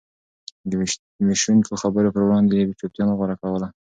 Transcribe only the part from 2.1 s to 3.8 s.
پر وړاندې يې چوپتيا نه غوره کوله.